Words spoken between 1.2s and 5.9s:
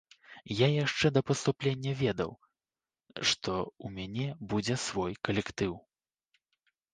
паступлення ведаў, што ў мяне будзе свой калектыў.